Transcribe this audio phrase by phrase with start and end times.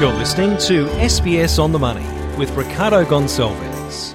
[0.00, 2.06] You're listening to SBS on the Money
[2.38, 4.14] with Ricardo Gonçalves.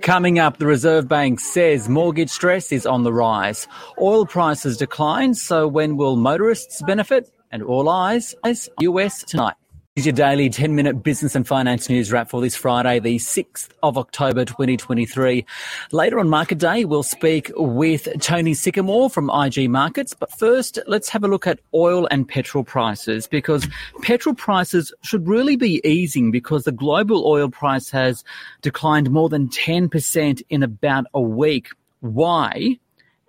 [0.00, 3.66] Coming up, the Reserve Bank says mortgage stress is on the rise.
[4.00, 7.32] Oil prices decline, so when will motorists benefit?
[7.50, 8.32] And all eyes
[8.78, 9.56] US tonight.
[9.94, 13.68] Here's your daily 10 minute business and finance news wrap for this Friday, the 6th
[13.82, 15.44] of October 2023.
[15.92, 20.14] Later on Market Day, we'll speak with Tony Sycamore from IG Markets.
[20.14, 23.68] But first, let's have a look at oil and petrol prices because
[24.00, 28.24] petrol prices should really be easing because the global oil price has
[28.62, 31.68] declined more than 10% in about a week.
[32.00, 32.78] Why?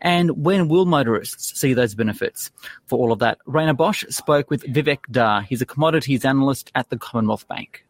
[0.03, 2.52] And when will motorists see those benefits?
[2.85, 5.44] For all of that, Rhayna Bosch spoke with Vivek Dhar.
[5.44, 7.85] He's a commodities analyst at the Commonwealth Bank.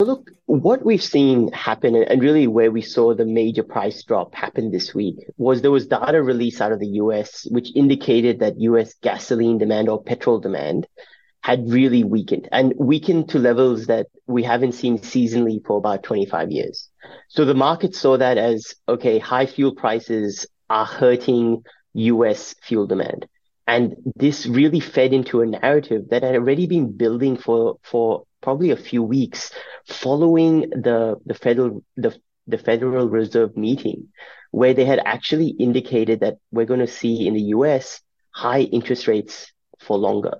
[0.00, 4.70] Look, what we've seen happen and really where we saw the major price drop happen
[4.70, 8.94] this week was there was data released out of the US, which indicated that US
[9.02, 10.86] gasoline demand or petrol demand
[11.42, 16.50] had really weakened and weakened to levels that we haven't seen seasonally for about 25
[16.50, 16.88] years.
[17.28, 21.62] So the market saw that as, okay, high fuel prices are hurting
[21.94, 23.26] US fuel demand.
[23.66, 28.70] And this really fed into a narrative that had already been building for, for probably
[28.70, 29.52] a few weeks
[29.88, 32.14] following the, the federal, the,
[32.46, 34.08] the Federal Reserve meeting,
[34.50, 38.00] where they had actually indicated that we're going to see in the US
[38.32, 40.38] high interest rates for longer.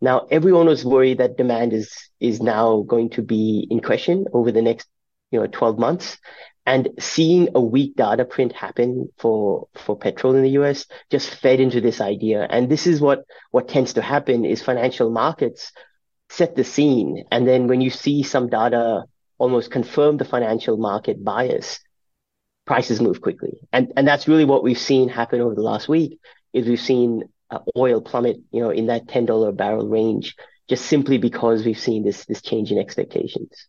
[0.00, 4.52] Now, everyone was worried that demand is, is now going to be in question over
[4.52, 4.86] the next,
[5.30, 6.18] you know, 12 months.
[6.68, 11.60] And seeing a weak data print happen for, for petrol in the US just fed
[11.60, 12.46] into this idea.
[12.48, 15.72] And this is what, what tends to happen is financial markets
[16.28, 17.24] set the scene.
[17.32, 19.04] And then when you see some data
[19.38, 21.80] almost confirm the financial market bias,
[22.66, 23.54] prices move quickly.
[23.72, 26.20] And, and that's really what we've seen happen over the last week
[26.52, 30.36] is we've seen uh, oil plummet, you know, in that $10 barrel range,
[30.68, 33.68] just simply because we've seen this, this change in expectations.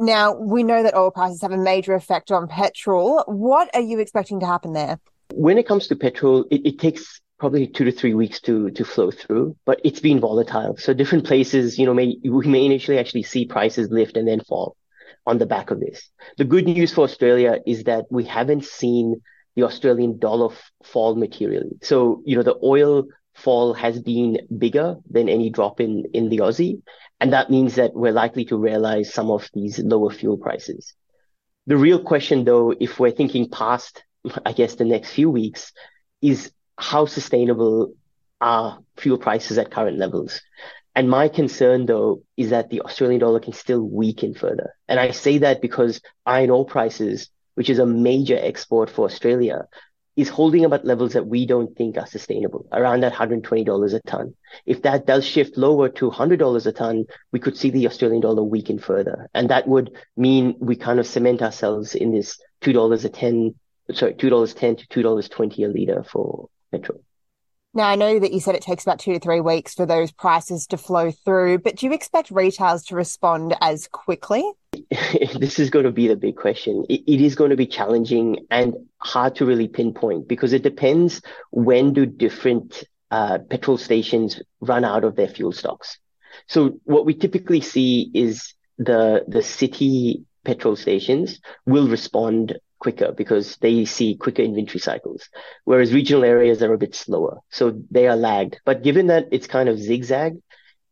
[0.00, 3.22] Now, we know that oil prices have a major effect on petrol.
[3.26, 4.98] What are you expecting to happen there?
[5.34, 8.84] When it comes to petrol, it, it takes probably two to three weeks to to
[8.84, 10.76] flow through, but it's been volatile.
[10.78, 14.40] So different places, you know, may we may initially actually see prices lift and then
[14.40, 14.74] fall
[15.26, 16.08] on the back of this.
[16.38, 19.20] The good news for Australia is that we haven't seen
[19.54, 21.76] the Australian dollar f- fall materially.
[21.82, 26.38] So, you know, the oil fall has been bigger than any drop in in the
[26.38, 26.80] Aussie,
[27.20, 30.94] and that means that we're likely to realize some of these lower fuel prices.
[31.66, 34.02] The real question, though, if we're thinking past,
[34.44, 35.72] I guess, the next few weeks,
[36.22, 37.94] is how sustainable
[38.40, 40.40] are fuel prices at current levels?
[40.94, 44.74] And my concern, though, is that the Australian dollar can still weaken further.
[44.88, 49.66] And I say that because iron ore prices, which is a major export for Australia,
[50.20, 54.00] is holding them at levels that we don't think are sustainable, around that $120 a
[54.00, 54.34] ton.
[54.66, 58.42] If that does shift lower to $100 a ton, we could see the Australian dollar
[58.42, 59.28] weaken further.
[59.34, 63.54] And that would mean we kind of cement ourselves in this $2 a 10,
[63.92, 67.02] sorry, $2.10 to $2.20 a litre for petrol.
[67.72, 70.10] Now, I know that you said it takes about two to three weeks for those
[70.10, 74.44] prices to flow through, but do you expect retailers to respond as quickly?
[75.38, 76.84] this is going to be the big question.
[76.88, 81.22] It, it is going to be challenging and hard to really pinpoint because it depends
[81.50, 85.98] when do different uh, petrol stations run out of their fuel stocks.
[86.46, 93.56] So what we typically see is the the city petrol stations will respond quicker because
[93.58, 95.28] they see quicker inventory cycles,
[95.64, 97.38] whereas regional areas are a bit slower.
[97.50, 98.60] So they are lagged.
[98.64, 100.38] But given that it's kind of zigzag,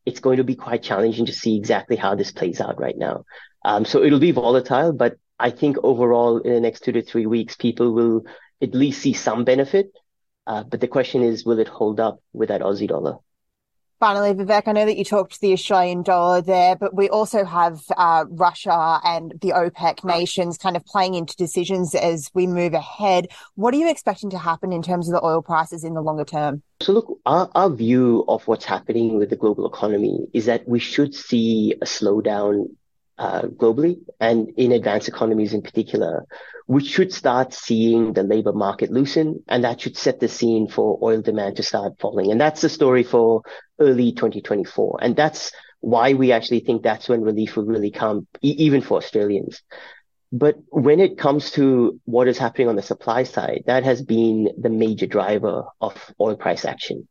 [0.09, 3.25] it's going to be quite challenging to see exactly how this plays out right now.
[3.65, 7.27] Um, so it'll be volatile, but I think overall in the next two to three
[7.27, 8.25] weeks, people will
[8.63, 9.93] at least see some benefit.
[10.47, 13.19] Uh, but the question is, will it hold up with that Aussie dollar?
[14.01, 17.45] Finally, Vivek, I know that you talked to the Australian dollar there, but we also
[17.45, 22.75] have uh, Russia and the OPEC nations kind of playing into decisions as we move
[22.75, 23.27] ahead.
[23.57, 26.25] What are you expecting to happen in terms of the oil prices in the longer
[26.25, 26.63] term?
[26.81, 30.79] So, look, our, our view of what's happening with the global economy is that we
[30.79, 32.69] should see a slowdown
[33.19, 36.25] uh, globally and in advanced economies in particular,
[36.67, 40.99] we should start seeing the labor market loosen and that should set the scene for
[41.03, 42.31] oil demand to start falling.
[42.31, 43.43] And that's the story for
[43.81, 44.99] early 2024.
[45.03, 48.99] And that's why we actually think that's when relief will really come, e- even for
[48.99, 49.63] Australians.
[50.31, 54.51] But when it comes to what is happening on the supply side, that has been
[54.59, 57.09] the major driver of oil price action.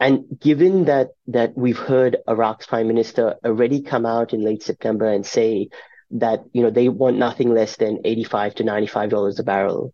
[0.00, 5.06] And given that, that we've heard Iraq's prime minister already come out in late September
[5.06, 5.68] and say
[6.12, 9.92] that, you know, they want nothing less than 85 to $95 a barrel.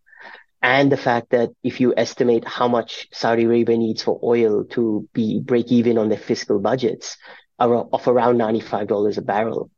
[0.62, 5.08] and the fact that if you estimate how much Saudi Arabia needs for oil to
[5.14, 7.16] be break even on their fiscal budgets
[7.58, 9.70] of around $95 a barrel,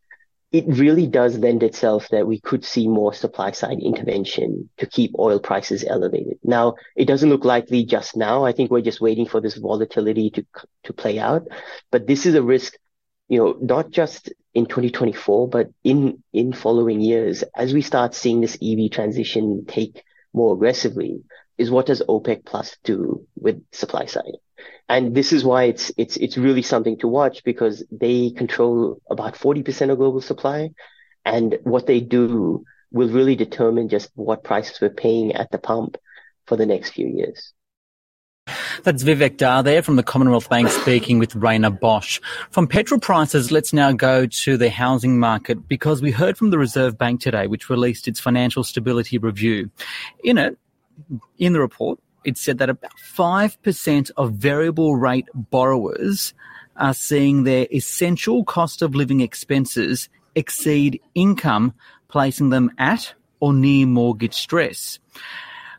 [0.53, 5.13] it really does lend itself that we could see more supply side intervention to keep
[5.19, 6.39] oil prices elevated.
[6.45, 8.45] Now, it doesn't look likely just now.
[8.45, 10.47] I think we're just waiting for this volatility to,
[10.85, 11.49] to play out.
[11.91, 12.75] But this is a risk,
[13.29, 18.43] you know, not just in 2024, but in, in following years, as we start seeing
[18.43, 21.23] this EV transition take more aggressively,
[21.57, 24.37] is what does OPEC plus do with supply side?
[24.93, 29.37] And this is why it's it's it's really something to watch because they control about
[29.37, 30.73] 40% of global supply.
[31.25, 35.97] And what they do will really determine just what prices we're paying at the pump
[36.47, 37.55] for the next few years.
[38.83, 42.21] That's Vivek Dhar there from the Commonwealth Bank speaking with Rhayna Bosch.
[42.51, 46.59] From petrol prices, let's now go to the housing market because we heard from the
[46.59, 49.71] Reserve Bank today, which released its financial stability review.
[50.23, 50.59] In it,
[51.39, 56.35] in the report, it said that about 5% of variable rate borrowers
[56.77, 61.75] are seeing their essential cost of living expenses exceed income,
[62.09, 64.99] placing them at or near mortgage stress.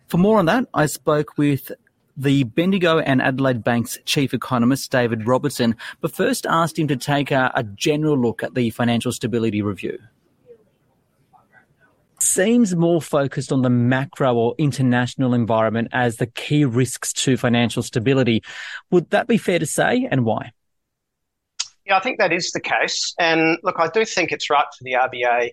[0.07, 1.71] For more on that, I spoke with
[2.15, 7.31] the Bendigo and Adelaide Bank's chief economist, David Robertson, but first asked him to take
[7.31, 9.97] a, a general look at the financial stability review
[12.23, 17.83] seems more focused on the macro or international environment as the key risks to financial
[17.83, 18.43] stability.
[18.91, 20.51] Would that be fair to say and why?
[21.85, 23.13] Yeah, I think that is the case.
[23.19, 25.51] And look, I do think it's right for the RBA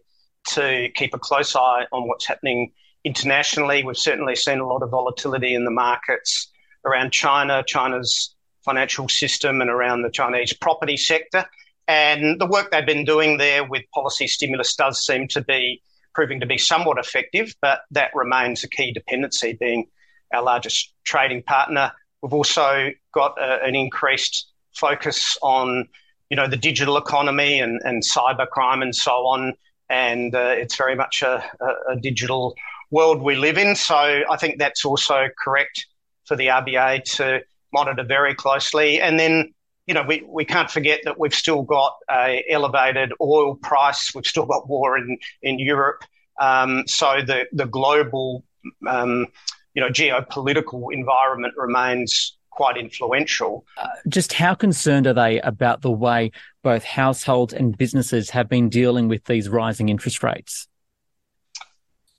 [0.50, 2.72] to keep a close eye on what's happening
[3.04, 3.82] internationally.
[3.84, 6.50] We've certainly seen a lot of volatility in the markets
[6.84, 8.34] around China, China's
[8.64, 11.44] financial system, and around the Chinese property sector.
[11.88, 15.82] And the work they've been doing there with policy stimulus does seem to be
[16.14, 19.86] proving to be somewhat effective, but that remains a key dependency, being
[20.32, 21.92] our largest trading partner.
[22.22, 25.88] We've also got a, an increased focus on,
[26.28, 29.54] you know, the digital economy and, and cyber crime and so on.
[29.88, 32.54] And uh, it's very much a, a, a digital
[32.90, 33.74] world we live in.
[33.74, 35.86] So I think that's also correct
[36.26, 37.40] for the RBA to
[37.72, 39.00] monitor very closely.
[39.00, 39.52] And then
[39.90, 44.14] you know, we, we can't forget that we've still got a elevated oil price.
[44.14, 46.04] We've still got war in, in Europe.
[46.40, 48.44] Um, so the, the global,
[48.86, 49.26] um,
[49.74, 53.66] you know, geopolitical environment remains quite influential.
[53.76, 56.30] Uh, just how concerned are they about the way
[56.62, 60.68] both households and businesses have been dealing with these rising interest rates?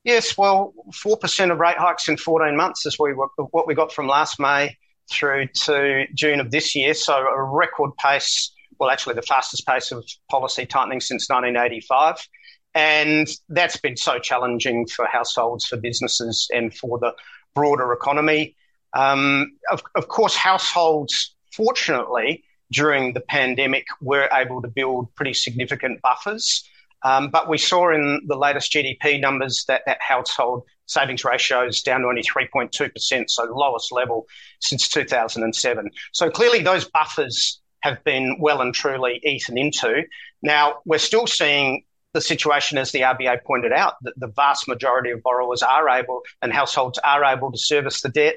[0.03, 4.41] Yes, well, 4% of rate hikes in 14 months is what we got from last
[4.41, 4.75] May
[5.09, 6.93] through to June of this year.
[6.93, 12.27] So a record pace, well, actually the fastest pace of policy tightening since 1985.
[12.73, 17.13] And that's been so challenging for households, for businesses, and for the
[17.53, 18.55] broader economy.
[18.93, 26.01] Um, of, of course, households, fortunately, during the pandemic, were able to build pretty significant
[26.01, 26.63] buffers.
[27.03, 31.81] Um, but we saw in the latest GDP numbers that that household savings ratio is
[31.81, 34.27] down to only 3.2%, so the lowest level
[34.59, 35.89] since 2007.
[36.11, 40.03] So clearly those buffers have been well and truly eaten into.
[40.41, 41.83] Now, we're still seeing
[42.13, 46.21] the situation, as the RBA pointed out, that the vast majority of borrowers are able
[46.41, 48.35] and households are able to service the debt.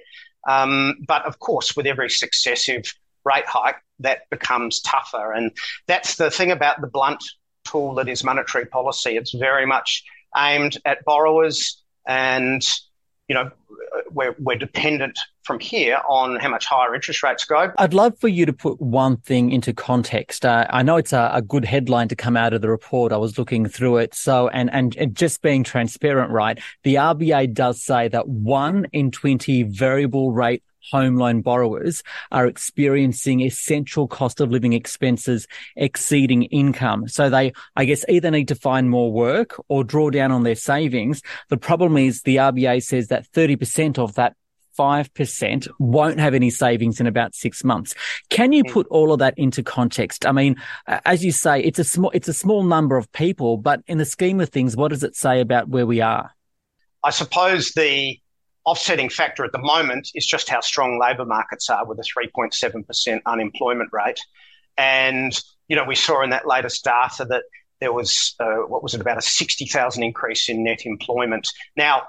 [0.48, 2.84] Um, but of course, with every successive
[3.24, 5.32] rate hike, that becomes tougher.
[5.32, 5.50] And
[5.86, 7.22] that's the thing about the blunt
[7.64, 9.16] tool that is monetary policy.
[9.16, 10.04] It's very much
[10.36, 12.66] aimed at borrowers and
[13.28, 13.50] you know
[14.10, 17.72] we're, we're dependent from here on how much higher interest rates go.
[17.78, 20.44] I'd love for you to put one thing into context.
[20.44, 23.12] Uh, I know it's a, a, good headline to come out of the report.
[23.12, 24.14] I was looking through it.
[24.14, 26.58] So, and, and, and just being transparent, right?
[26.82, 33.40] The RBA does say that one in 20 variable rate home loan borrowers are experiencing
[33.40, 37.08] essential cost of living expenses exceeding income.
[37.08, 40.54] So they, I guess, either need to find more work or draw down on their
[40.54, 41.22] savings.
[41.48, 44.36] The problem is the RBA says that 30% of that
[44.78, 47.94] 5% won't have any savings in about six months.
[48.30, 48.72] Can you mm.
[48.72, 50.26] put all of that into context?
[50.26, 50.56] I mean,
[51.04, 54.04] as you say, it's a small, it's a small number of people, but in the
[54.04, 56.34] scheme of things, what does it say about where we are?
[57.02, 58.18] I suppose the
[58.64, 63.20] offsetting factor at the moment is just how strong labour markets are with a 3.7%
[63.26, 64.20] unemployment rate.
[64.76, 67.44] And, you know, we saw in that latest data that
[67.80, 71.48] there was, uh, what was it, about a 60,000 increase in net employment.
[71.76, 72.04] Now,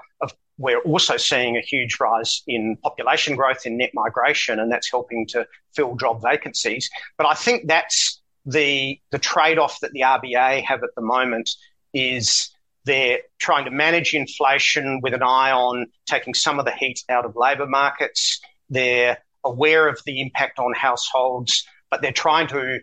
[0.58, 5.26] we're also seeing a huge rise in population growth, in net migration, and that's helping
[5.28, 6.88] to fill job vacancies.
[7.18, 11.50] But I think that's the, the trade off that the RBA have at the moment
[11.92, 12.50] is
[12.86, 17.24] They're trying to manage inflation with an eye on taking some of the heat out
[17.24, 18.40] of labour markets.
[18.70, 22.78] They're aware of the impact on households, but they're trying to,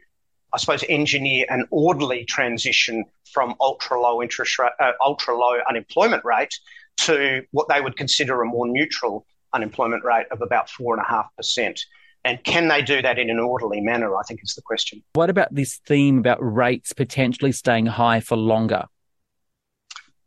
[0.54, 6.54] I suppose, engineer an orderly transition from ultra low interest uh, ultra low unemployment rate
[6.98, 11.10] to what they would consider a more neutral unemployment rate of about four and a
[11.10, 11.80] half percent.
[12.26, 14.16] And can they do that in an orderly manner?
[14.16, 15.02] I think is the question.
[15.14, 18.86] What about this theme about rates potentially staying high for longer?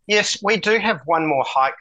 [0.07, 1.75] Yes, we do have one more hike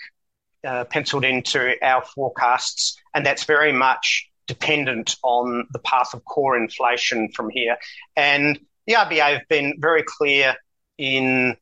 [0.66, 6.58] uh, penciled into our forecasts, and that's very much dependent on the path of core
[6.58, 7.78] inflation from here.
[8.16, 10.56] And the RBA have been very clear
[10.98, 11.56] in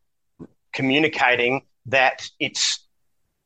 [0.74, 2.80] communicating that it's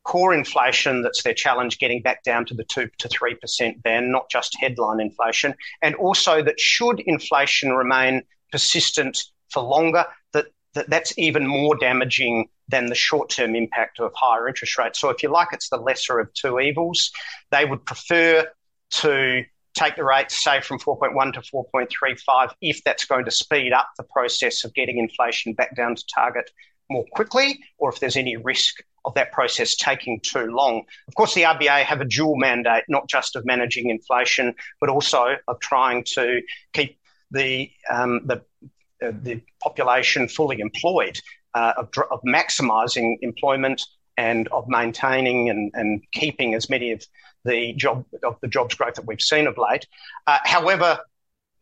[0.04, 4.30] core inflation that's their challenge getting back down to the 2 to 3% band, not
[4.30, 5.54] just headline inflation.
[5.82, 10.46] And also that should inflation remain persistent for longer, that,
[10.76, 15.00] that that's even more damaging than the short term impact of higher interest rates.
[15.00, 17.12] So, if you like, it's the lesser of two evils.
[17.52, 18.48] They would prefer
[18.90, 19.44] to
[19.74, 24.04] take the rate, say, from 4.1 to 4.35 if that's going to speed up the
[24.04, 26.50] process of getting inflation back down to target
[26.90, 30.84] more quickly, or if there's any risk of that process taking too long.
[31.08, 35.36] Of course, the RBA have a dual mandate, not just of managing inflation, but also
[35.48, 36.42] of trying to
[36.74, 37.00] keep
[37.32, 38.42] the um, the
[39.04, 41.20] uh, the population fully employed,
[41.54, 43.84] uh, of, of maximising employment
[44.18, 47.06] and of maintaining and, and keeping as many of
[47.46, 49.88] the job of the jobs growth that we've seen of late.
[50.26, 51.00] Uh, however,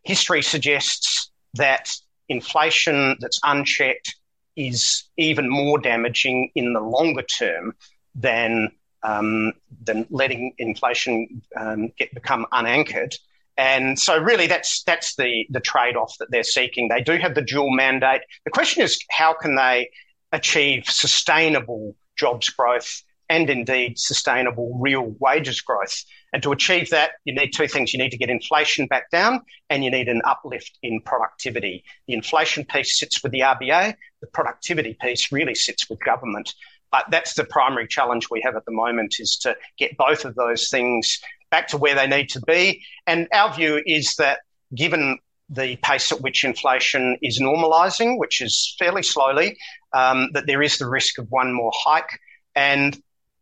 [0.04, 1.94] history suggests that
[2.30, 4.16] inflation that's unchecked
[4.56, 7.74] is even more damaging in the longer term
[8.16, 8.72] than
[9.04, 13.14] um, than letting inflation um, get become unanchored.
[13.58, 16.90] And so, really, that's that's the the trade off that they're seeking.
[16.90, 18.22] They do have the dual mandate.
[18.44, 19.90] The question is, how can they
[20.32, 26.04] achieve sustainable jobs growth and indeed sustainable real wages growth.
[26.32, 27.94] And to achieve that, you need two things.
[27.94, 31.84] You need to get inflation back down and you need an uplift in productivity.
[32.08, 36.54] The inflation piece sits with the RBA, the productivity piece really sits with government.
[36.92, 40.36] But that's the primary challenge we have at the moment is to get both of
[40.36, 41.20] those things
[41.56, 42.84] back to where they need to be.
[43.08, 44.40] And our view is that
[44.76, 49.58] given the pace at which inflation is normalising, which is fairly slowly,
[49.94, 52.20] um, that there is the risk of one more hike.
[52.56, 53.00] And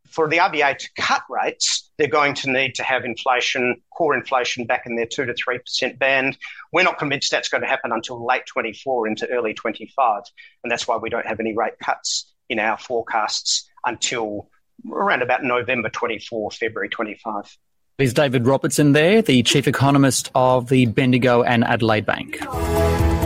[0.08, 4.66] for the RBA to cut rates, they're going to need to have inflation, core inflation
[4.66, 6.38] back in their 2 to 3% band.
[6.72, 10.22] We're not convinced that's going to happen until late 24 into early 25.
[10.64, 14.50] And that's why we don't have any rate cuts in our forecasts until
[14.92, 17.58] around about November 24, February 25.
[18.00, 22.42] Is David Robertson there, the chief economist of the Bendigo and Adelaide Bank?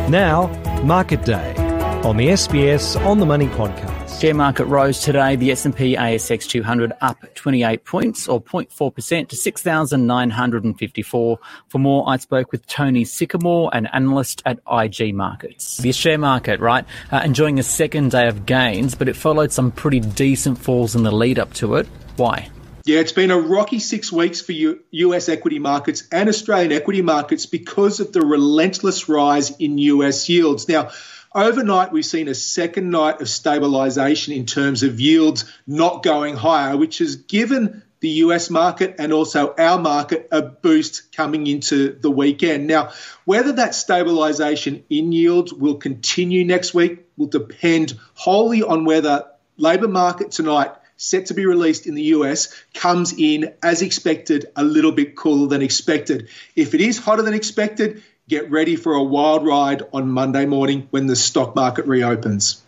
[0.10, 0.48] Now,
[0.84, 1.56] Market Day
[2.04, 4.20] on the SBS On the Money podcast.
[4.20, 5.38] Share market rose today.
[5.38, 11.40] The S&P ASX 200 up 28 points or 0.4% to 6,954.
[11.70, 15.78] For more, I spoke with Tony Sycamore, an analyst at IG Markets.
[15.78, 16.84] The share market, right,
[17.14, 21.04] uh, enjoying a second day of gains, but it followed some pretty decent falls in
[21.04, 21.88] the lead up to it.
[22.18, 22.50] Why?
[22.88, 27.46] Yeah, it's been a rocky six weeks for US equity markets and Australian equity markets
[27.46, 30.70] because of the relentless rise in US yields.
[30.70, 30.92] Now,
[31.36, 36.78] Overnight, we've seen a second night of stabilisation in terms of yields not going higher,
[36.78, 42.10] which has given the US market and also our market a boost coming into the
[42.10, 42.68] weekend.
[42.68, 42.92] Now,
[43.26, 49.26] whether that stabilisation in yields will continue next week will depend wholly on whether
[49.58, 54.64] labour market tonight set to be released in the US comes in as expected a
[54.64, 56.28] little bit cooler than expected.
[56.56, 60.88] If it is hotter than expected, get ready for a wild ride on Monday morning
[60.92, 62.62] when the stock market reopens.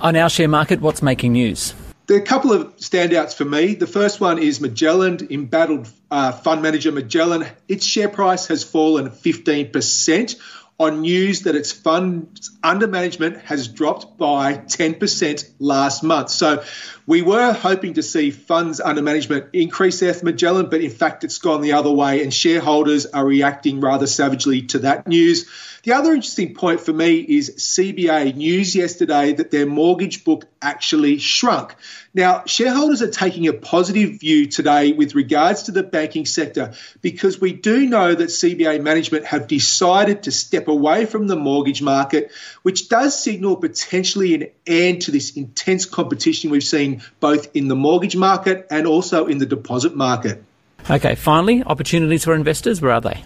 [0.00, 1.74] On our share market, what's making news?
[2.06, 3.74] There are a couple of standouts for me.
[3.74, 7.46] The first one is Magellan, embattled uh, fund manager Magellan.
[7.68, 10.40] Its share price has fallen 15%
[10.80, 16.30] on news that its funds under management has dropped by 10% last month.
[16.30, 16.64] So
[17.06, 21.36] we were hoping to see funds under management increase for Magellan, but in fact it's
[21.36, 25.44] gone the other way and shareholders are reacting rather savagely to that news.
[25.82, 31.18] The other interesting point for me is CBA news yesterday that their mortgage book actually
[31.18, 31.74] shrunk.
[32.12, 37.40] Now, shareholders are taking a positive view today with regards to the banking sector because
[37.40, 42.30] we do know that CBA management have decided to step away from the mortgage market,
[42.62, 47.76] which does signal potentially an end to this intense competition we've seen both in the
[47.76, 50.44] mortgage market and also in the deposit market.
[50.90, 53.24] Okay, finally, opportunities for investors, where are they?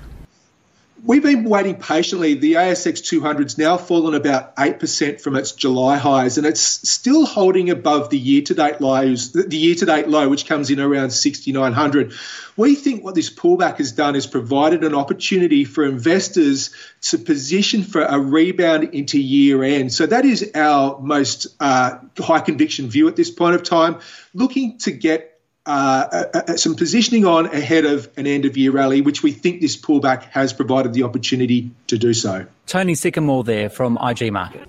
[1.05, 2.35] We've been waiting patiently.
[2.35, 7.71] The ASX 200's now fallen about 8% from its July highs, and it's still holding
[7.71, 11.11] above the year to date lows, the year to date low, which comes in around
[11.11, 12.15] 6,900.
[12.57, 16.71] We think what this pullback has done is provided an opportunity for investors
[17.03, 19.93] to position for a rebound into year end.
[19.93, 24.01] So that is our most uh, high conviction view at this point of time,
[24.33, 25.34] looking to get
[25.67, 29.61] uh, uh, some positioning on ahead of an end of year rally, which we think
[29.61, 32.47] this pullback has provided the opportunity to do so.
[32.67, 34.69] Tony Sycamore there from IG Market.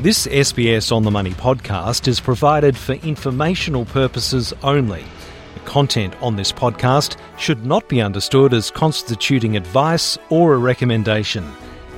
[0.00, 5.04] This SBS On the Money podcast is provided for informational purposes only.
[5.54, 11.44] The content on this podcast should not be understood as constituting advice or a recommendation.